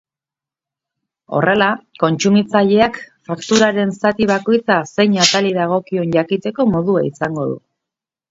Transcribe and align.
Horrela, 1.39 1.67
kontsumitazileak 2.03 2.97
fakturaren 3.29 3.93
zati 4.07 4.29
bakoitza 4.33 4.79
zein 4.95 5.17
atali 5.25 5.53
dagokion 5.61 6.15
jakiteko 6.17 6.67
modua 6.73 7.05
izango 7.13 7.47
du. 7.53 7.61